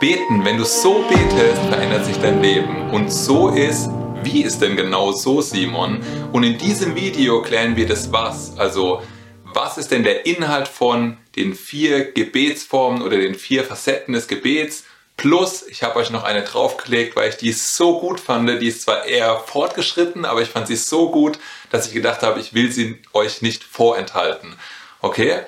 [0.00, 2.90] Beten, wenn du so betest, verändert sich dein Leben.
[2.90, 3.90] Und so ist,
[4.22, 6.00] wie ist denn genau so, Simon?
[6.32, 8.56] Und in diesem Video klären wir das was.
[8.56, 9.02] Also,
[9.44, 14.84] was ist denn der Inhalt von den vier Gebetsformen oder den vier Facetten des Gebets?
[15.18, 18.48] Plus, ich habe euch noch eine draufgelegt, weil ich die so gut fand.
[18.62, 21.38] Die ist zwar eher fortgeschritten, aber ich fand sie so gut,
[21.70, 24.54] dass ich gedacht habe, ich will sie euch nicht vorenthalten.
[25.02, 25.40] Okay?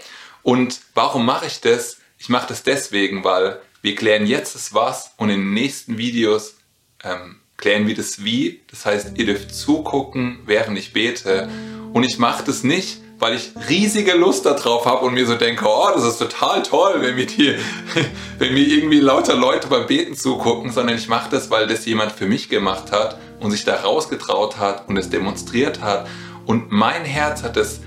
[0.43, 2.00] Und warum mache ich das?
[2.19, 6.54] Ich mache das deswegen, weil wir klären jetzt das Was und in den nächsten Videos
[7.03, 8.63] ähm, klären wir das Wie.
[8.71, 11.49] Das heißt, ihr dürft zugucken, während ich bete.
[11.93, 15.64] Und ich mache das nicht, weil ich riesige Lust darauf habe und mir so denke,
[15.67, 17.57] oh, das ist total toll, wenn mir, die,
[18.39, 22.13] wenn mir irgendwie lauter Leute beim Beten zugucken, sondern ich mache das, weil das jemand
[22.13, 26.08] für mich gemacht hat und sich da rausgetraut hat und es demonstriert hat.
[26.46, 27.80] Und mein Herz hat es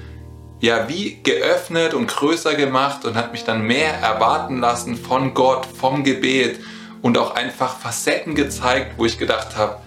[0.59, 5.65] ja wie geöffnet und größer gemacht und hat mich dann mehr erwarten lassen von Gott,
[5.65, 6.59] vom Gebet
[7.01, 9.77] und auch einfach Facetten gezeigt, wo ich gedacht habe,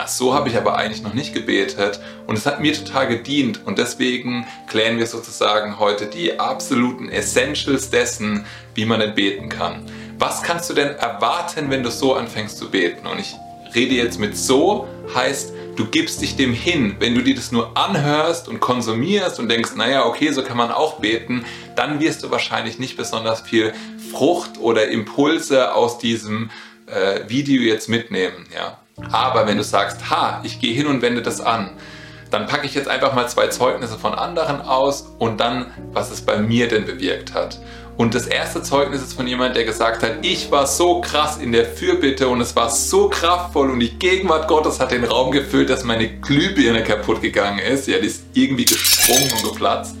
[0.00, 3.66] Ach, so habe ich aber eigentlich noch nicht gebetet und es hat mir total gedient
[3.66, 9.90] und deswegen klären wir sozusagen heute die absoluten Essentials dessen, wie man denn beten kann.
[10.16, 13.08] Was kannst du denn erwarten, wenn du so anfängst zu beten?
[13.08, 13.34] Und ich
[13.74, 14.86] rede jetzt mit so,
[15.16, 16.96] heißt, du gibst dich dem hin.
[16.98, 20.72] Wenn du dir das nur anhörst und konsumierst und denkst, naja, okay, so kann man
[20.72, 21.44] auch beten,
[21.76, 23.72] dann wirst du wahrscheinlich nicht besonders viel
[24.10, 26.50] Frucht oder Impulse aus diesem
[26.86, 28.46] äh, Video jetzt mitnehmen.
[28.54, 28.78] Ja?
[29.12, 31.70] Aber wenn du sagst, ha, ich gehe hin und wende das an,
[32.30, 36.22] dann packe ich jetzt einfach mal zwei Zeugnisse von anderen aus und dann, was es
[36.22, 37.58] bei mir denn bewirkt hat.
[37.98, 41.50] Und das erste Zeugnis ist von jemand, der gesagt hat, ich war so krass in
[41.50, 45.68] der Fürbitte und es war so kraftvoll und die Gegenwart Gottes hat den Raum gefüllt,
[45.68, 47.88] dass meine Glühbirne kaputt gegangen ist.
[47.88, 49.96] Ja, die ist irgendwie gesprungen und geplatzt.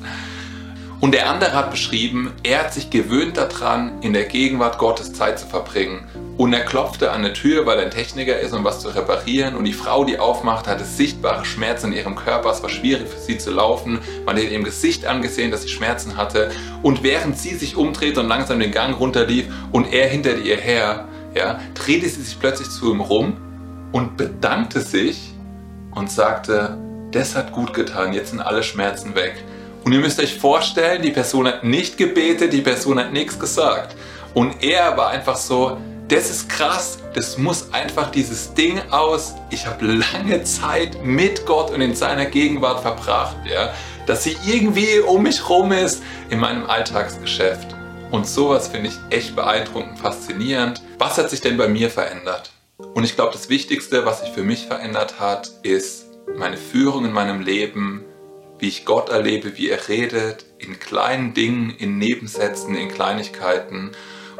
[1.00, 5.38] Und der andere hat beschrieben, er hat sich gewöhnt daran, in der Gegenwart Gottes Zeit
[5.38, 6.08] zu verbringen.
[6.36, 9.54] Und er klopfte an der Tür, weil er ein Techniker ist, um was zu reparieren.
[9.54, 12.50] Und die Frau, die aufmacht, hatte sichtbare Schmerzen in ihrem Körper.
[12.50, 14.00] Es war schwierig für sie zu laufen.
[14.26, 16.50] Man hat in ihrem Gesicht angesehen, dass sie Schmerzen hatte.
[16.82, 21.06] Und während sie sich umdrehte und langsam den Gang runterlief und er hinter ihr her,
[21.34, 23.36] ja, drehte sie sich plötzlich zu ihm rum
[23.92, 25.32] und bedankte sich
[25.92, 26.76] und sagte,
[27.12, 29.44] das hat gut getan, jetzt sind alle Schmerzen weg.
[29.88, 33.96] Und ihr müsst euch vorstellen, die Person hat nicht gebetet, die Person hat nichts gesagt.
[34.34, 35.78] Und er war einfach so,
[36.08, 41.70] das ist krass, das muss einfach dieses Ding aus, ich habe lange Zeit mit Gott
[41.70, 43.72] und in seiner Gegenwart verbracht, ja,
[44.04, 47.74] dass sie irgendwie um mich rum ist in meinem Alltagsgeschäft.
[48.10, 50.82] Und sowas finde ich echt beeindruckend, faszinierend.
[50.98, 52.50] Was hat sich denn bei mir verändert?
[52.92, 57.12] Und ich glaube, das Wichtigste, was sich für mich verändert hat, ist meine Führung in
[57.12, 58.04] meinem Leben,
[58.58, 63.92] wie ich Gott erlebe, wie er redet, in kleinen Dingen, in Nebensätzen, in Kleinigkeiten.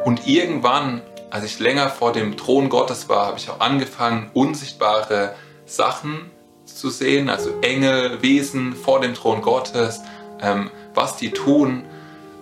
[0.03, 5.35] Und irgendwann, als ich länger vor dem Thron Gottes war, habe ich auch angefangen, unsichtbare
[5.65, 6.31] Sachen
[6.65, 10.01] zu sehen, also Engel, Wesen vor dem Thron Gottes,
[10.41, 11.83] ähm, was die tun.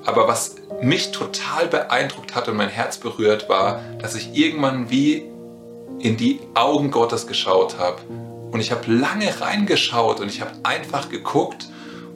[0.06, 5.26] Aber was mich total beeindruckt hat und mein Herz berührt, war, dass ich irgendwann wie
[6.00, 8.00] in die Augen Gottes geschaut habe
[8.52, 11.68] und ich habe lange reingeschaut und ich habe einfach geguckt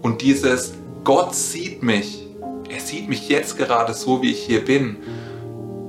[0.01, 2.27] und dieses Gott sieht mich.
[2.69, 4.97] Er sieht mich jetzt gerade so, wie ich hier bin.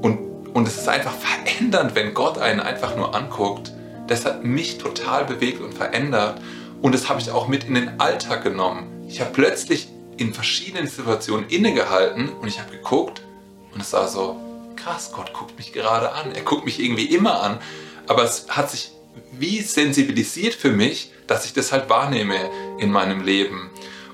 [0.03, 0.19] Und,
[0.55, 3.73] und es ist einfach verändernd, wenn Gott einen einfach nur anguckt.
[4.09, 6.41] Das hat mich total bewegt und verändert.
[6.81, 9.05] Und das habe ich auch mit in den Alltag genommen.
[9.07, 13.23] Ich habe plötzlich in verschiedenen Situationen innegehalten und ich habe geguckt
[13.73, 14.37] und es war so,
[14.77, 16.33] krass, Gott guckt mich gerade an.
[16.33, 17.59] Er guckt mich irgendwie immer an.
[18.09, 18.92] Aber es hat sich
[19.33, 22.37] wie sensibilisiert für mich, dass ich das halt wahrnehme
[22.79, 23.71] in meinem Leben.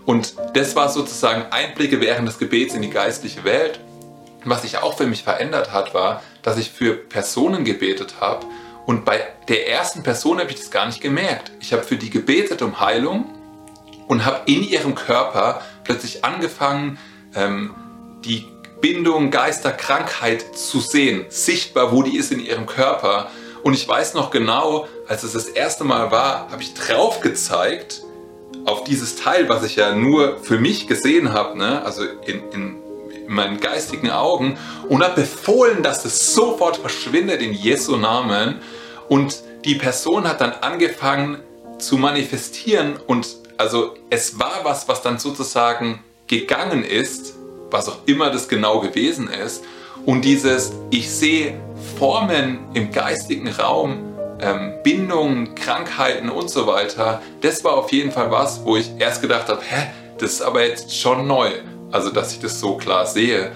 [0.07, 3.81] Und das war sozusagen Einblicke während des Gebets in die geistliche Welt.
[4.45, 8.47] Was sich auch für mich verändert hat, war, dass ich für Personen gebetet habe.
[8.87, 11.51] Und bei der ersten Person habe ich das gar nicht gemerkt.
[11.61, 13.27] Ich habe für die gebetet um Heilung
[14.07, 16.99] und habe in ihrem Körper plötzlich angefangen,
[17.35, 17.75] ähm,
[18.25, 18.47] die
[18.81, 23.31] Bindung Geisterkrankheit zu sehen, sichtbar, wo die ist in ihrem Körper.
[23.63, 28.03] Und ich weiß noch genau, als es das erste Mal war, habe ich drauf gezeigt
[28.65, 31.83] auf dieses Teil, was ich ja nur für mich gesehen habe, ne?
[31.85, 32.77] also in, in,
[33.27, 34.59] in meinen geistigen Augen,
[34.89, 38.61] und habe befohlen, dass es sofort verschwindet in Jesu Namen.
[39.09, 41.39] Und die Person hat dann angefangen
[41.79, 43.27] zu manifestieren und
[43.57, 47.35] also es war was, was dann sozusagen gegangen ist,
[47.71, 49.65] was auch immer das genau gewesen ist.
[50.07, 51.59] Und dieses, ich sehe
[51.97, 58.31] Formen im geistigen Raum, ähm, Bindungen, Krankheiten und so weiter, das war auf jeden Fall
[58.31, 59.89] was, wo ich erst gedacht habe, hä,
[60.19, 61.51] das ist aber jetzt schon neu.
[61.91, 63.51] Also, dass ich das so klar sehe, äh,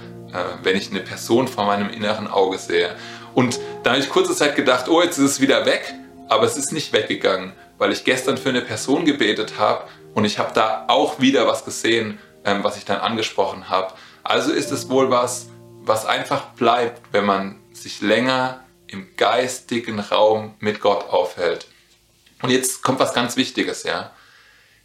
[0.62, 2.94] wenn ich eine Person vor meinem inneren Auge sehe.
[3.34, 5.94] Und da habe ich kurze Zeit gedacht, oh, jetzt ist es wieder weg,
[6.28, 10.38] aber es ist nicht weggegangen, weil ich gestern für eine Person gebetet habe und ich
[10.38, 13.92] habe da auch wieder was gesehen, ähm, was ich dann angesprochen habe.
[14.22, 15.48] Also ist es wohl was,
[15.82, 21.66] was einfach bleibt, wenn man sich länger im geistigen Raum mit Gott aufhält.
[22.42, 24.12] Und jetzt kommt was ganz Wichtiges, ja.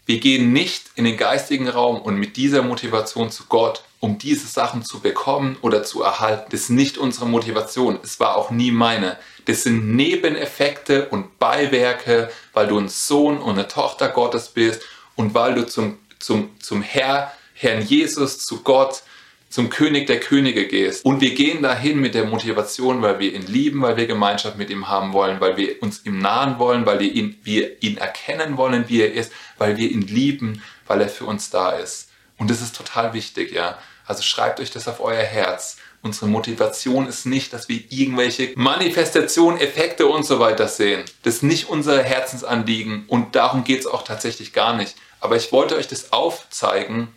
[0.06, 4.48] Wir gehen nicht in den geistigen Raum und mit dieser Motivation zu Gott, um diese
[4.48, 6.46] Sachen zu bekommen oder zu erhalten.
[6.52, 8.00] Das ist nicht unsere Motivation.
[8.04, 9.18] Es war auch nie meine.
[9.46, 14.82] Das sind Nebeneffekte und Beiwerke, weil du ein Sohn und eine Tochter Gottes bist
[15.16, 19.04] und weil du zum, zum, zum Herr, Herrn Jesus, zu Gott,
[19.50, 21.06] zum König der Könige gehst.
[21.06, 24.70] Und wir gehen dahin mit der Motivation, weil wir ihn lieben, weil wir Gemeinschaft mit
[24.70, 28.58] ihm haben wollen, weil wir uns ihm nahen wollen, weil wir ihn, wir ihn erkennen
[28.58, 32.10] wollen, wie er ist, weil wir ihn lieben, weil er für uns da ist.
[32.38, 33.78] Und das ist total wichtig, ja.
[34.06, 35.78] Also schreibt euch das auf euer Herz.
[36.02, 41.04] Unsere Motivation ist nicht, dass wir irgendwelche Manifestationen, Effekte und so weiter sehen.
[41.24, 44.96] Das ist nicht unser Herzensanliegen und darum geht es auch tatsächlich gar nicht.
[45.20, 47.10] Aber ich wollte euch das aufzeigen,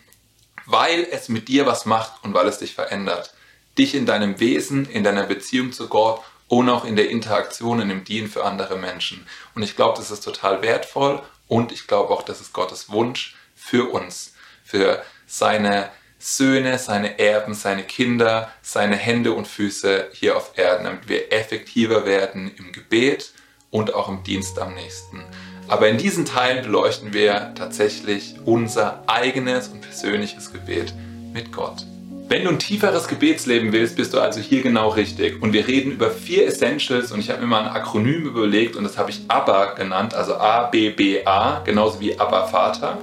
[0.71, 3.33] weil es mit dir was macht und weil es dich verändert.
[3.77, 7.89] Dich in deinem Wesen, in deiner Beziehung zu Gott und auch in der Interaktion, in
[7.89, 9.25] dem Dienen für andere Menschen.
[9.55, 13.35] Und ich glaube, das ist total wertvoll und ich glaube auch, das ist Gottes Wunsch
[13.55, 14.33] für uns,
[14.63, 15.89] für seine
[16.19, 22.05] Söhne, seine Erben, seine Kinder, seine Hände und Füße hier auf Erden, damit wir effektiver
[22.05, 23.31] werden im Gebet
[23.71, 25.23] und auch im Dienst am nächsten.
[25.71, 30.93] Aber in diesen Teilen beleuchten wir tatsächlich unser eigenes und persönliches Gebet
[31.33, 31.85] mit Gott.
[32.27, 35.41] Wenn du ein tieferes Gebetsleben willst, bist du also hier genau richtig.
[35.41, 38.83] Und wir reden über vier Essentials und ich habe mir mal ein Akronym überlegt und
[38.83, 42.97] das habe ich ABBA genannt, also A-B-B-A, genauso wie ABBA Vater.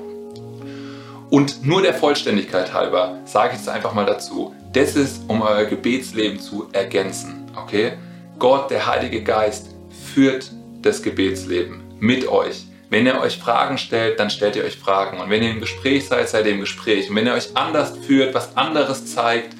[1.30, 4.54] Und nur der Vollständigkeit halber sage ich es einfach mal dazu.
[4.74, 7.50] Das ist, um euer Gebetsleben zu ergänzen.
[7.56, 7.92] Okay?
[8.38, 9.74] Gott, der Heilige Geist,
[10.12, 12.64] führt das Gebetsleben mit euch.
[12.90, 15.18] Wenn ihr euch Fragen stellt, dann stellt ihr euch Fragen.
[15.18, 17.10] Und wenn ihr im Gespräch seid, seid ihr im Gespräch.
[17.10, 19.54] Und wenn ihr euch anders führt, was anderes zeigt,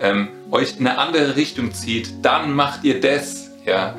[0.00, 3.50] ähm, euch in eine andere Richtung zieht, dann macht ihr das.
[3.66, 3.94] Ja?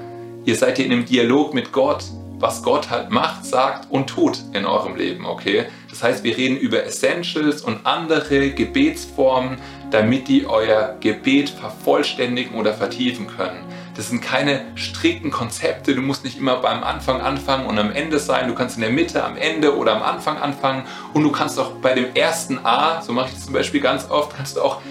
[0.46, 2.04] Ihr seid hier in einem Dialog mit Gott,
[2.40, 5.66] was Gott halt macht, sagt und tut in eurem Leben, okay?
[5.90, 9.58] Das heißt, wir reden über Essentials und andere Gebetsformen,
[9.92, 13.64] damit die euer Gebet vervollständigen oder vertiefen können.
[13.96, 15.96] Das sind keine strikten Konzepte.
[15.96, 18.48] Du musst nicht immer beim Anfang anfangen und am Ende sein.
[18.48, 20.84] Du kannst in der Mitte, am Ende oder am Anfang anfangen.
[21.14, 24.10] Und du kannst auch bei dem ersten A, so mache ich das zum Beispiel ganz
[24.10, 24.82] oft, kannst du auch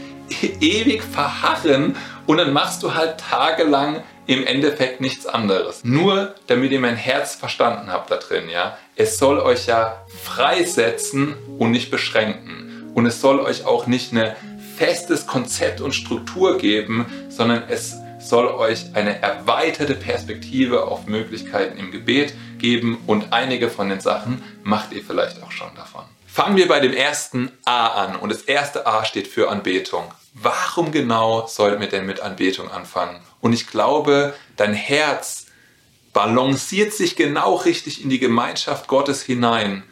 [0.61, 1.97] ewig verharren
[2.27, 5.85] und dann machst du halt tagelang im Endeffekt nichts anderes.
[5.85, 8.79] Nur damit ihr mein Herz verstanden habt da drin, ja.
[8.97, 12.93] Es soll euch ja freisetzen und nicht beschränken.
[12.95, 14.35] Und es soll euch auch nicht ein
[14.79, 17.97] festes Konzept und Struktur geben, sondern es
[18.29, 24.43] soll euch eine erweiterte Perspektive auf Möglichkeiten im Gebet geben und einige von den Sachen
[24.63, 26.05] macht ihr vielleicht auch schon davon.
[26.27, 30.13] Fangen wir bei dem ersten A an und das erste A steht für Anbetung.
[30.33, 33.21] Warum genau sollten wir denn mit Anbetung anfangen?
[33.41, 35.47] Und ich glaube, dein Herz
[36.13, 39.85] balanciert sich genau richtig in die Gemeinschaft Gottes hinein,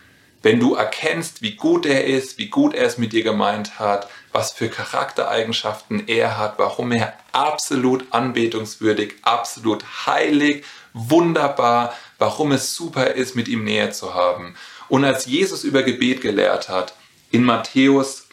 [0.42, 4.08] wenn du erkennst, wie gut er ist, wie gut er es mit dir gemeint hat,
[4.32, 10.64] was für Charaktereigenschaften er hat, warum er absolut anbetungswürdig, absolut heilig,
[10.94, 14.54] wunderbar, warum es super ist, mit ihm näher zu haben.
[14.88, 16.94] Und als Jesus über Gebet gelehrt hat,
[17.30, 18.26] in Matthäus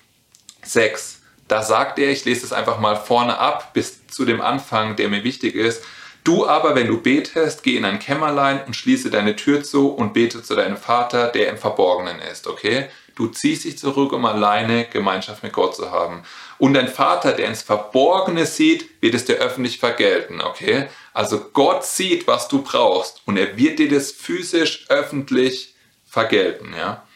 [0.64, 4.96] 6, da sagt er, ich lese es einfach mal vorne ab bis zu dem Anfang,
[4.96, 5.84] der mir wichtig ist,
[6.30, 10.14] Du aber, wenn du betest, geh in ein Kämmerlein und schließe deine Tür zu und
[10.14, 12.88] bete zu deinem Vater, der im Verborgenen ist, okay?
[13.16, 16.22] Du ziehst dich zurück, um alleine Gemeinschaft mit Gott zu haben.
[16.60, 20.88] Und dein Vater, der ins Verborgene sieht, wird es dir öffentlich vergelten, okay?
[21.16, 25.74] Also Gott sieht, was du brauchst und er wird dir das physisch öffentlich
[26.06, 27.08] vergelten, ja?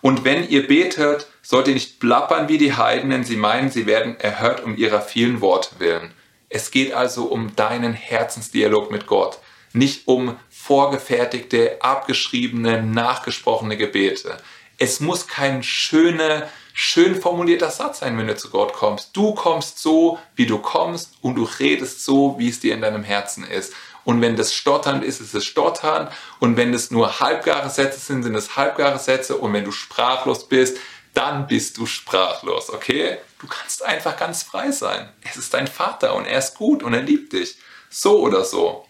[0.00, 3.86] Und wenn ihr betet, sollt ihr nicht plappern wie die Heiden, denn sie meinen, sie
[3.86, 6.12] werden erhört um ihrer vielen Worte willen.
[6.48, 9.38] Es geht also um deinen Herzensdialog mit Gott,
[9.72, 14.38] nicht um vorgefertigte, abgeschriebene, nachgesprochene Gebete.
[14.78, 19.16] Es muss kein schöner, schön formulierter Satz sein, wenn du zu Gott kommst.
[19.16, 23.02] Du kommst so, wie du kommst und du redest so, wie es dir in deinem
[23.02, 23.74] Herzen ist.
[24.04, 26.08] Und wenn das Stottern ist, ist es Stottern.
[26.40, 29.36] Und wenn es nur halbgare Sätze sind, sind es halbgare Sätze.
[29.36, 30.78] Und wenn du sprachlos bist,
[31.18, 33.18] dann bist du sprachlos, okay?
[33.40, 35.08] Du kannst einfach ganz frei sein.
[35.28, 37.56] Es ist dein Vater und er ist gut und er liebt dich.
[37.90, 38.86] So oder so.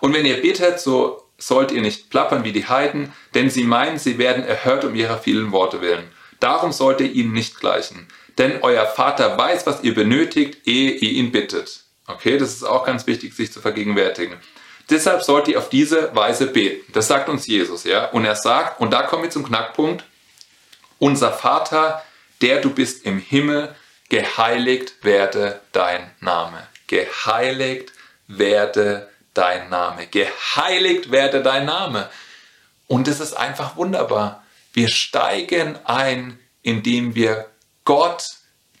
[0.00, 3.98] Und wenn ihr betet, so sollt ihr nicht plappern wie die Heiden, denn sie meinen,
[3.98, 6.10] sie werden erhört um ihrer vielen Worte willen.
[6.40, 8.08] Darum sollt ihr ihnen nicht gleichen.
[8.38, 11.84] Denn euer Vater weiß, was ihr benötigt, ehe ihr ihn bittet.
[12.06, 14.38] Okay, das ist auch ganz wichtig, sich zu vergegenwärtigen.
[14.88, 16.90] Deshalb sollt ihr auf diese Weise beten.
[16.94, 18.06] Das sagt uns Jesus, ja.
[18.06, 20.04] Und er sagt, und da kommen wir zum Knackpunkt,
[20.98, 22.02] unser Vater,
[22.40, 23.74] der du bist im Himmel,
[24.08, 26.66] geheiligt werde dein Name.
[26.86, 27.92] Geheiligt
[28.26, 30.06] werde dein Name.
[30.06, 32.08] Geheiligt werde dein Name.
[32.86, 34.44] Und es ist einfach wunderbar.
[34.72, 37.46] Wir steigen ein, indem wir
[37.84, 38.24] Gott,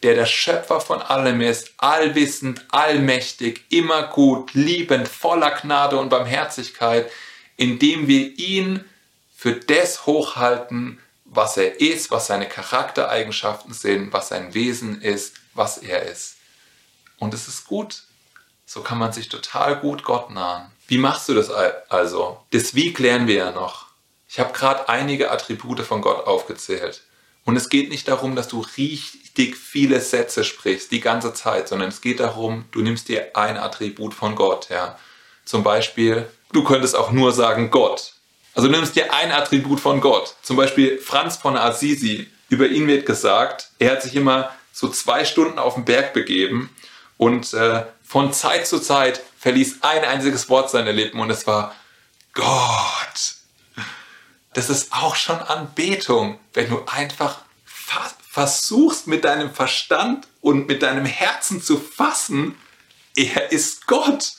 [0.02, 7.10] der der Schöpfer von allem ist, allwissend, allmächtig, immer gut, liebend, voller Gnade und Barmherzigkeit,
[7.56, 8.84] indem wir ihn
[9.34, 15.78] für das hochhalten, was er ist, was seine Charaktereigenschaften sind, was sein Wesen ist, was
[15.78, 16.36] er ist.
[17.18, 18.02] Und es ist gut.
[18.64, 20.70] So kann man sich total gut Gott nahen.
[20.88, 22.38] Wie machst du das also?
[22.50, 23.86] Das Wie klären wir ja noch.
[24.28, 27.02] Ich habe gerade einige Attribute von Gott aufgezählt.
[27.44, 31.88] Und es geht nicht darum, dass du richtig viele Sätze sprichst, die ganze Zeit, sondern
[31.88, 34.68] es geht darum, du nimmst dir ein Attribut von Gott.
[34.68, 34.98] Ja.
[35.46, 38.12] Zum Beispiel, du könntest auch nur sagen Gott.
[38.58, 40.34] Also du nimmst dir ein Attribut von Gott.
[40.42, 42.28] Zum Beispiel Franz von Assisi.
[42.48, 46.68] Über ihn wird gesagt, er hat sich immer so zwei Stunden auf den Berg begeben
[47.18, 51.72] und äh, von Zeit zu Zeit verließ ein einziges Wort seine Lippen und es war
[52.34, 53.36] Gott.
[54.54, 57.42] Das ist auch schon Anbetung, wenn du einfach
[58.28, 62.56] versuchst mit deinem Verstand und mit deinem Herzen zu fassen,
[63.14, 64.32] er ist Gott.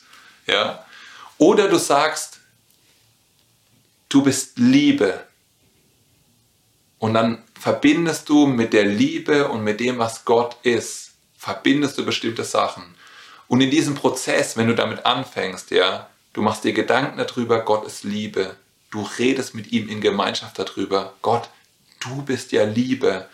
[0.45, 0.83] Ja?
[1.37, 2.38] Oder du sagst,
[4.09, 5.25] du bist Liebe.
[6.97, 12.05] Und dann verbindest du mit der Liebe und mit dem, was Gott ist, verbindest du
[12.05, 12.95] bestimmte Sachen.
[13.47, 17.85] Und in diesem Prozess, wenn du damit anfängst, ja, du machst dir Gedanken darüber, Gott
[17.85, 18.55] ist Liebe.
[18.91, 21.49] Du redest mit ihm in Gemeinschaft darüber, Gott,
[21.99, 23.27] du bist ja Liebe.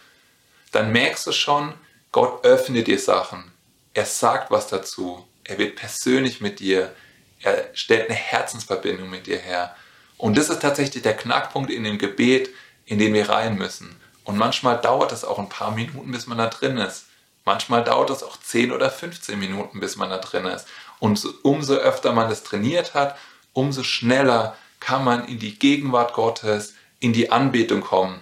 [0.71, 1.73] Dann merkst du schon,
[2.11, 3.51] Gott öffnet dir Sachen.
[3.93, 5.25] Er sagt was dazu.
[5.43, 6.93] Er wird persönlich mit dir.
[7.41, 9.75] Er stellt eine Herzensverbindung mit dir her.
[10.17, 12.49] Und das ist tatsächlich der Knackpunkt in dem Gebet,
[12.85, 13.95] in den wir rein müssen.
[14.23, 17.05] Und manchmal dauert es auch ein paar Minuten, bis man da drin ist.
[17.45, 20.67] Manchmal dauert es auch 10 oder 15 Minuten, bis man da drin ist.
[20.99, 23.17] Und umso öfter man das trainiert hat,
[23.53, 28.19] umso schneller kann man in die Gegenwart Gottes, in die Anbetung kommen.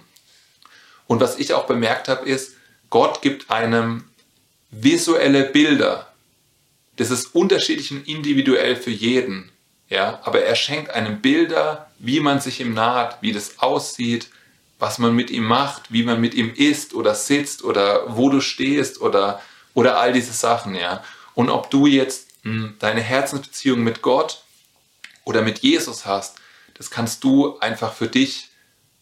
[1.06, 2.56] Und was ich auch bemerkt habe, ist,
[2.90, 4.04] Gott gibt einem
[4.70, 6.12] visuelle Bilder.
[6.96, 9.50] Das ist unterschiedlich und individuell für jeden.
[9.88, 14.28] Ja, aber er schenkt einem Bilder, wie man sich ihm naht, wie das aussieht,
[14.78, 18.40] was man mit ihm macht, wie man mit ihm isst oder sitzt oder wo du
[18.40, 19.40] stehst oder,
[19.74, 21.04] oder all diese Sachen, ja.
[21.34, 24.42] Und ob du jetzt mh, hm, deine Herzensbeziehung mit Gott
[25.24, 26.38] oder mit Jesus hast,
[26.74, 28.48] das kannst du einfach für dich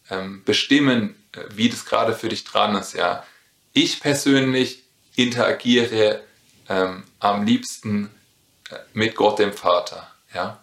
[0.09, 3.23] ähm, bestimmen, äh, wie das gerade für dich dran ist, ja.
[3.73, 4.83] Ich persönlich
[5.15, 6.21] interagiere
[6.69, 8.09] ähm, am liebsten
[8.69, 10.59] äh, mit Gott dem Vater, ja.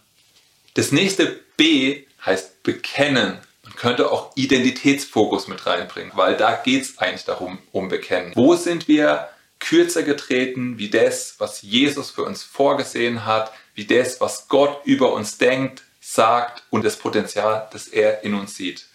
[0.75, 3.39] Das nächste B heißt bekennen.
[3.65, 8.33] Man könnte auch Identitätsfokus mit reinbringen, weil da geht es eigentlich darum, um Bekennen.
[8.35, 14.21] Wo sind wir kürzer getreten wie das, was Jesus für uns vorgesehen hat, wie das,
[14.21, 18.87] was Gott über uns denkt, sagt und das Potenzial, das er in uns sieht.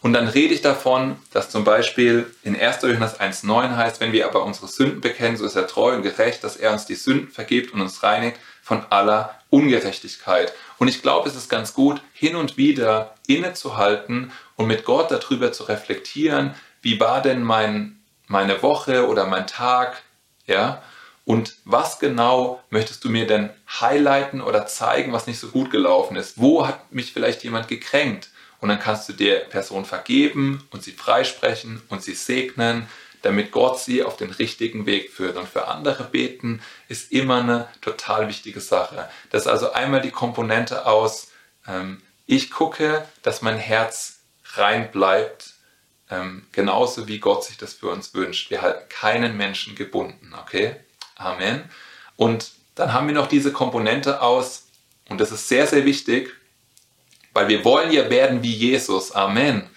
[0.00, 2.82] Und dann rede ich davon, dass zum Beispiel in 1.
[2.82, 6.42] Johannes 1.9 heißt, wenn wir aber unsere Sünden bekennen, so ist er treu und gerecht,
[6.42, 10.52] dass er uns die Sünden vergibt und uns reinigt von aller Ungerechtigkeit.
[10.82, 15.52] Und ich glaube, es ist ganz gut, hin und wieder innezuhalten und mit Gott darüber
[15.52, 20.02] zu reflektieren, wie war denn mein, meine Woche oder mein Tag,
[20.44, 20.82] ja?
[21.24, 26.16] Und was genau möchtest du mir denn highlighten oder zeigen, was nicht so gut gelaufen
[26.16, 26.40] ist?
[26.40, 28.30] Wo hat mich vielleicht jemand gekränkt?
[28.58, 32.88] Und dann kannst du der Person vergeben und sie freisprechen und sie segnen
[33.22, 35.36] damit Gott sie auf den richtigen Weg führt.
[35.36, 39.08] Und für andere beten ist immer eine total wichtige Sache.
[39.30, 41.28] Das ist also einmal die Komponente aus,
[41.66, 44.20] ähm, ich gucke, dass mein Herz
[44.54, 45.54] rein bleibt,
[46.10, 48.50] ähm, genauso wie Gott sich das für uns wünscht.
[48.50, 50.76] Wir halten keinen Menschen gebunden, okay?
[51.16, 51.68] Amen.
[52.16, 54.66] Und dann haben wir noch diese Komponente aus,
[55.08, 56.34] und das ist sehr, sehr wichtig,
[57.32, 59.12] weil wir wollen ja werden wie Jesus.
[59.12, 59.68] Amen.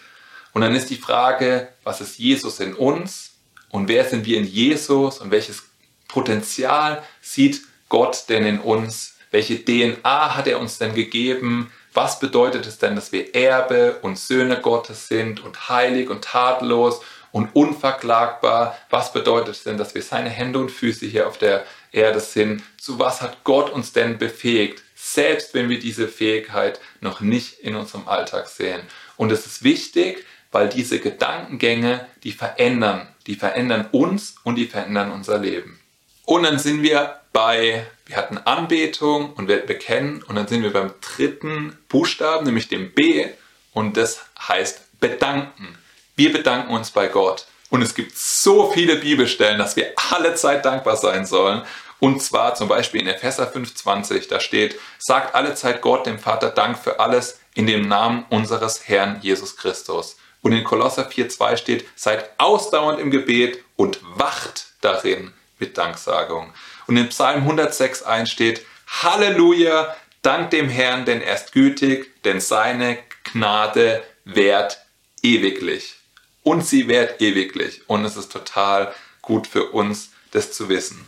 [0.54, 3.35] Und dann ist die Frage, was ist Jesus in uns
[3.76, 5.64] und wer sind wir in Jesus und welches
[6.08, 9.16] Potenzial sieht Gott denn in uns?
[9.32, 11.70] Welche DNA hat er uns denn gegeben?
[11.94, 17.02] Was bedeutet es denn, dass wir Erbe und Söhne Gottes sind und heilig und tadellos
[17.34, 18.78] und unverklagbar?
[18.90, 22.64] Was bedeutet es denn, dass wir seine Hände und Füße hier auf der Erde sind?
[22.78, 24.84] Zu was hat Gott uns denn befähigt?
[24.96, 28.84] Selbst wenn wir diese Fähigkeit noch nicht in unserem Alltag sehen.
[29.18, 35.12] Und es ist wichtig, weil diese Gedankengänge, die verändern, die verändern uns und die verändern
[35.12, 35.80] unser Leben.
[36.26, 40.74] Und dann sind wir bei, wir hatten Anbetung und wir bekennen und dann sind wir
[40.74, 43.28] beim dritten Buchstaben, nämlich dem B
[43.74, 45.78] und das heißt bedanken.
[46.16, 47.46] Wir bedanken uns bei Gott.
[47.70, 51.64] Und es gibt so viele Bibelstellen, dass wir alle Zeit dankbar sein sollen.
[52.00, 56.50] Und zwar zum Beispiel in Epheser 5,20, da steht, sagt alle Zeit Gott, dem Vater,
[56.50, 60.18] Dank für alles in dem Namen unseres Herrn Jesus Christus.
[60.46, 66.54] Und in Kolosser 4,2 steht, seid ausdauernd im Gebet und wacht darin mit Danksagung.
[66.86, 73.00] Und in Psalm 106,1 steht, Halleluja, dank dem Herrn, denn er ist gütig, denn seine
[73.24, 74.86] Gnade währt
[75.24, 75.96] ewiglich.
[76.44, 77.82] Und sie währt ewiglich.
[77.90, 81.08] Und es ist total gut für uns, das zu wissen.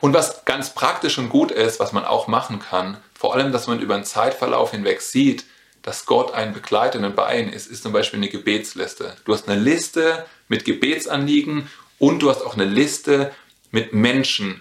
[0.00, 3.66] Und was ganz praktisch und gut ist, was man auch machen kann, vor allem, dass
[3.66, 5.44] man über einen Zeitverlauf hinweg sieht,
[5.82, 9.16] dass Gott ein Begleiter bei Ihnen ist, ist zum Beispiel eine Gebetsliste.
[9.24, 13.32] Du hast eine Liste mit Gebetsanliegen und du hast auch eine Liste
[13.70, 14.60] mit Menschen.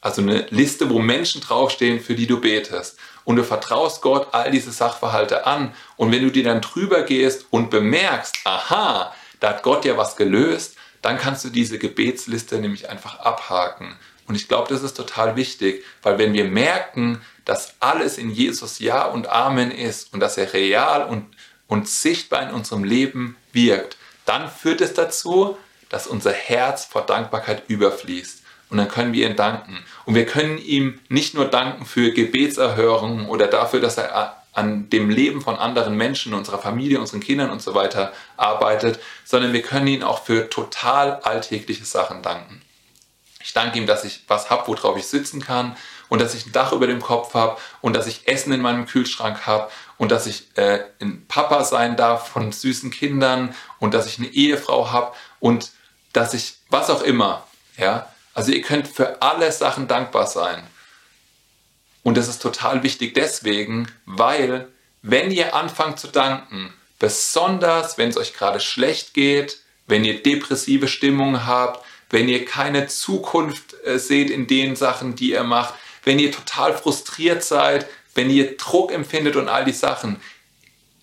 [0.00, 2.98] Also eine Liste, wo Menschen draufstehen, für die du betest.
[3.24, 5.74] Und du vertraust Gott all diese Sachverhalte an.
[5.96, 10.16] Und wenn du dir dann drüber gehst und bemerkst, aha, da hat Gott ja was
[10.16, 13.96] gelöst, dann kannst du diese Gebetsliste nämlich einfach abhaken.
[14.28, 18.80] Und ich glaube, das ist total wichtig, weil wenn wir merken, dass alles in Jesus
[18.80, 21.24] Ja und Amen ist und dass er real und,
[21.68, 25.56] und sichtbar in unserem Leben wirkt, dann führt es dazu,
[25.88, 28.42] dass unser Herz vor Dankbarkeit überfließt.
[28.68, 29.78] Und dann können wir ihm danken.
[30.04, 35.08] Und wir können ihm nicht nur danken für Gebetserhörungen oder dafür, dass er an dem
[35.08, 39.86] Leben von anderen Menschen, unserer Familie, unseren Kindern und so weiter arbeitet, sondern wir können
[39.86, 42.60] ihn auch für total alltägliche Sachen danken.
[43.40, 45.76] Ich danke ihm, dass ich was habe, worauf ich sitzen kann
[46.08, 48.86] und dass ich ein Dach über dem Kopf habe und dass ich Essen in meinem
[48.86, 54.06] Kühlschrank habe und dass ich äh, ein Papa sein darf von süßen Kindern und dass
[54.06, 55.70] ich eine Ehefrau habe und
[56.12, 57.46] dass ich was auch immer,
[57.76, 58.08] ja.
[58.34, 60.62] Also ihr könnt für alle Sachen dankbar sein.
[62.02, 64.68] Und das ist total wichtig deswegen, weil
[65.00, 70.88] wenn ihr anfangt zu danken, besonders wenn es euch gerade schlecht geht, wenn ihr depressive
[70.88, 75.74] Stimmungen habt, wenn ihr keine Zukunft äh, seht in den Sachen, die ihr macht,
[76.06, 80.18] wenn ihr total frustriert seid, wenn ihr Druck empfindet und all die Sachen.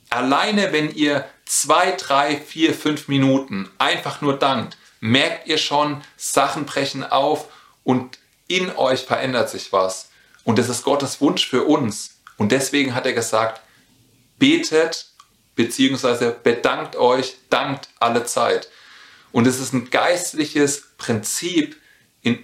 [0.10, 6.66] Alleine wenn ihr zwei, drei, vier, fünf Minuten einfach nur dankt, merkt ihr schon, Sachen
[6.66, 7.48] brechen auf
[7.84, 10.10] und in euch verändert sich was.
[10.46, 12.22] Und das ist Gottes Wunsch für uns.
[12.38, 13.62] Und deswegen hat er gesagt,
[14.39, 15.08] betet
[15.56, 16.32] bzw.
[16.42, 18.70] bedankt euch, dankt alle Zeit.
[19.34, 21.76] Und es ist ein geistliches Prinzip,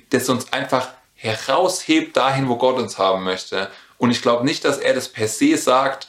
[0.10, 3.70] das uns einfach heraushebt dahin, wo Gott uns haben möchte.
[3.98, 6.08] Und ich glaube nicht, dass er das per se sagt,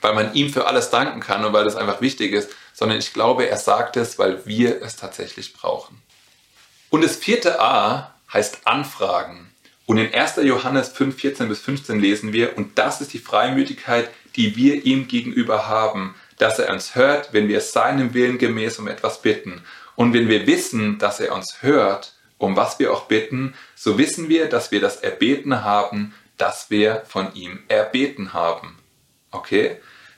[0.00, 3.12] weil man ihm für alles danken kann und weil das einfach wichtig ist, sondern ich
[3.12, 6.00] glaube, er sagt es, weil wir es tatsächlich brauchen.
[6.88, 9.52] Und das vierte A heißt Anfragen.
[9.84, 10.36] Und in 1.
[10.36, 15.08] Johannes 5, 14 bis 15 lesen wir, und das ist die Freimütigkeit, die wir ihm
[15.08, 19.62] gegenüber haben, dass er uns hört, wenn wir seinem Willen gemäß um etwas bitten.
[19.96, 24.28] Und wenn wir wissen, dass er uns hört, um was wir auch bitten, so wissen
[24.30, 28.78] wir, dass wir das erbeten haben, das wir von ihm erbeten haben.
[29.30, 29.76] Okay?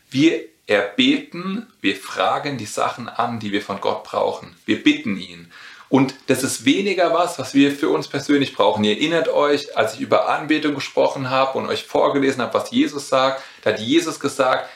[0.08, 4.54] Wir erbeten, wir fragen die Sachen an, die wir von Gott brauchen.
[4.64, 5.50] Wir bitten ihn.
[5.88, 8.84] Und das ist weniger was, was wir für uns persönlich brauchen.
[8.84, 13.08] Ihr erinnert euch, als ich über Anbetung gesprochen habe und euch vorgelesen habe, was Jesus
[13.08, 14.70] sagt, da hat Jesus gesagt,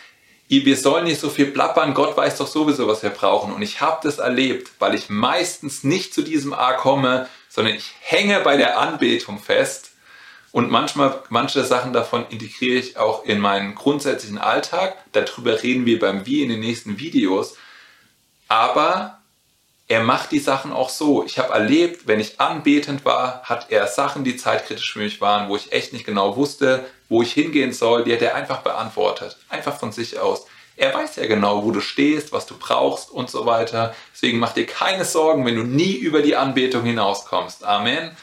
[0.49, 3.53] wir sollen nicht so viel plappern, Gott weiß doch sowieso, was wir brauchen.
[3.53, 7.95] Und ich habe das erlebt, weil ich meistens nicht zu diesem A komme, sondern ich
[8.01, 9.91] hänge bei der Anbetung fest.
[10.53, 14.97] Und manchmal, manche Sachen davon integriere ich auch in meinen grundsätzlichen Alltag.
[15.13, 17.57] Darüber reden wir beim Wie in den nächsten Videos.
[18.49, 19.19] Aber
[19.89, 21.25] er macht die Sachen auch so.
[21.25, 25.49] Ich habe erlebt, wenn ich anbetend war, hat er Sachen, die zeitkritisch für mich waren,
[25.49, 29.37] wo ich echt nicht genau wusste, wo ich hingehen soll, die hat er einfach beantwortet.
[29.49, 30.47] Einfach von sich aus.
[30.77, 33.95] Er weiß ja genau, wo du stehst, was du brauchst und so weiter.
[34.13, 37.65] Deswegen mach dir keine Sorgen, wenn du nie über die Anbetung hinauskommst.
[37.65, 38.15] Amen.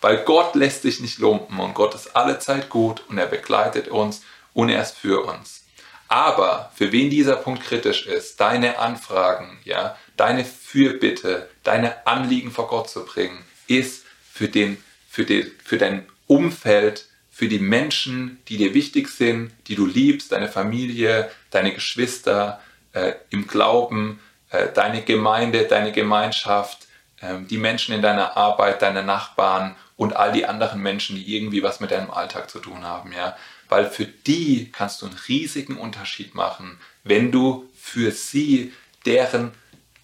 [0.00, 3.88] Weil Gott lässt sich nicht lumpen und Gott ist alle Zeit gut und er begleitet
[3.88, 4.22] uns
[4.54, 5.64] und er ist für uns.
[6.08, 12.66] Aber für wen dieser Punkt kritisch ist, deine Anfragen, ja, deine Fürbitte, deine Anliegen vor
[12.66, 17.06] Gott zu bringen, ist für, den, für, den, für dein Umfeld,
[17.40, 22.60] für die Menschen, die dir wichtig sind, die du liebst, deine Familie, deine Geschwister
[22.92, 26.86] äh, im Glauben, äh, deine Gemeinde, deine Gemeinschaft,
[27.22, 31.62] äh, die Menschen in deiner Arbeit, deine Nachbarn und all die anderen Menschen, die irgendwie
[31.62, 33.34] was mit deinem Alltag zu tun haben, ja.
[33.70, 38.74] Weil für die kannst du einen riesigen Unterschied machen, wenn du für sie
[39.06, 39.52] deren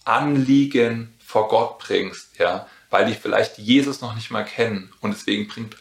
[0.06, 5.48] Anliegen vor Gott bringst, ja, weil die vielleicht Jesus noch nicht mal kennen und deswegen
[5.48, 5.76] bringt,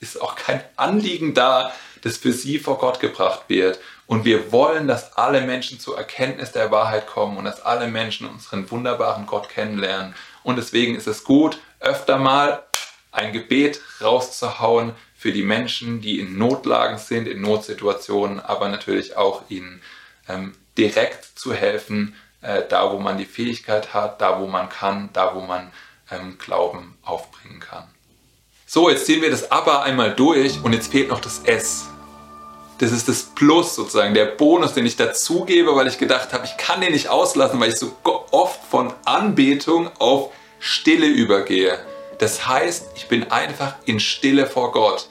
[0.00, 3.78] ist auch kein Anliegen da, das für sie vor Gott gebracht wird.
[4.06, 8.28] Und wir wollen, dass alle Menschen zur Erkenntnis der Wahrheit kommen und dass alle Menschen
[8.28, 10.14] unseren wunderbaren Gott kennenlernen.
[10.42, 12.62] Und deswegen ist es gut, öfter mal
[13.12, 19.42] ein Gebet rauszuhauen für die Menschen, die in Notlagen sind, in Notsituationen, aber natürlich auch
[19.48, 19.82] ihnen
[20.28, 25.10] ähm, direkt zu helfen, äh, da wo man die Fähigkeit hat, da wo man kann,
[25.12, 25.70] da wo man
[26.10, 27.88] ähm, Glauben aufbringen kann.
[28.66, 31.88] So, jetzt ziehen wir das Aber einmal durch und jetzt fehlt noch das S.
[32.78, 36.56] Das ist das Plus sozusagen, der Bonus, den ich dazugebe, weil ich gedacht habe, ich
[36.56, 37.94] kann den nicht auslassen, weil ich so
[38.30, 41.78] oft von Anbetung auf Stille übergehe.
[42.18, 45.08] Das heißt, ich bin einfach in Stille vor Gott.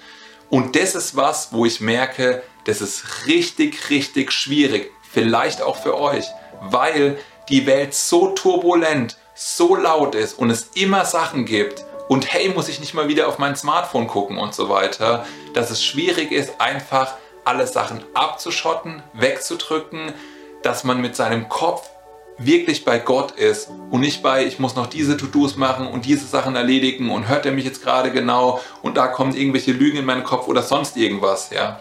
[0.49, 4.91] Und das ist was, wo ich merke, das ist richtig, richtig schwierig.
[5.11, 6.25] Vielleicht auch für euch,
[6.61, 12.49] weil die Welt so turbulent, so laut ist und es immer Sachen gibt und hey,
[12.49, 16.33] muss ich nicht mal wieder auf mein Smartphone gucken und so weiter, dass es schwierig
[16.33, 17.13] ist, einfach
[17.45, 20.13] alle Sachen abzuschotten, wegzudrücken,
[20.61, 21.89] dass man mit seinem Kopf
[22.37, 26.25] wirklich bei Gott ist und nicht bei, ich muss noch diese To-Dos machen und diese
[26.25, 30.05] Sachen erledigen und hört er mich jetzt gerade genau und da kommen irgendwelche Lügen in
[30.05, 31.79] meinen Kopf oder sonst irgendwas, ja.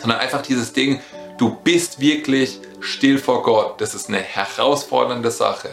[0.00, 1.00] Sondern einfach dieses Ding,
[1.38, 3.80] du bist wirklich still vor Gott.
[3.80, 5.70] Das ist eine herausfordernde Sache.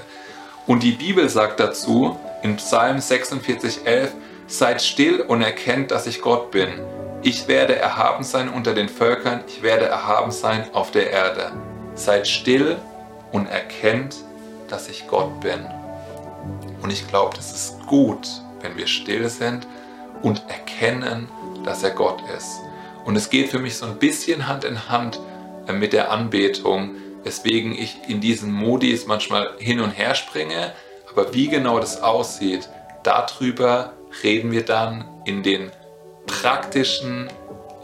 [0.72, 4.08] Und die Bibel sagt dazu in Psalm 46,11:
[4.48, 6.70] Seid still und erkennt, dass ich Gott bin.
[7.24, 11.52] Ich werde erhaben sein unter den Völkern, ich werde erhaben sein auf der Erde.
[11.96, 12.78] Seid still
[13.34, 14.16] und erkennt,
[14.70, 15.60] dass ich Gott bin.
[16.82, 18.26] Und ich glaube, das ist gut,
[18.62, 19.68] wenn wir still sind
[20.22, 21.28] und erkennen,
[21.66, 22.62] dass er Gott ist.
[23.04, 25.20] Und es geht für mich so ein bisschen Hand in Hand
[25.68, 26.92] äh, mit der Anbetung,
[27.24, 30.74] weswegen ich in diesen Modis manchmal hin und her springe.
[31.10, 32.68] Aber wie genau das aussieht,
[33.04, 35.72] darüber reden wir dann in den
[36.26, 37.30] praktischen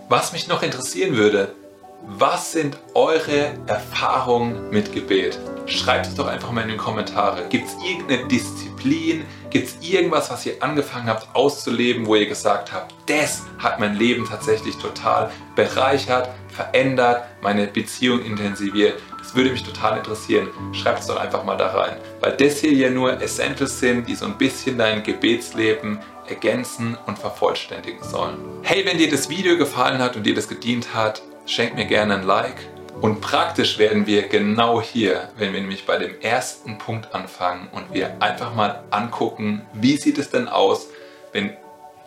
[0.09, 1.55] Was mich noch interessieren würde,
[2.03, 5.39] was sind eure Erfahrungen mit Gebet?
[5.67, 7.47] Schreibt es doch einfach mal in die Kommentare.
[7.49, 9.25] Gibt es irgendeine Disziplin?
[9.51, 13.95] Gibt es irgendwas, was ihr angefangen habt auszuleben, wo ihr gesagt habt, das hat mein
[13.95, 19.01] Leben tatsächlich total bereichert, verändert, meine Beziehung intensiviert?
[19.19, 20.49] Das würde mich total interessieren.
[20.73, 21.97] Schreibt es doch einfach mal da rein.
[22.21, 27.19] Weil das hier ja nur Essentials sind, die so ein bisschen dein Gebetsleben ergänzen und
[27.19, 28.39] vervollständigen sollen.
[28.63, 32.15] Hey, wenn dir das Video gefallen hat und dir das gedient hat, schenk mir gerne
[32.15, 32.69] ein Like.
[33.01, 37.95] Und praktisch werden wir genau hier, wenn wir nämlich bei dem ersten Punkt anfangen und
[37.95, 40.89] wir einfach mal angucken, wie sieht es denn aus,
[41.33, 41.57] wenn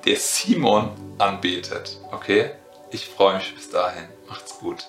[0.06, 1.98] der Simon anbetet.
[2.12, 2.52] Okay?
[2.92, 4.04] Ich freue mich bis dahin.
[4.30, 4.88] Macht's gut.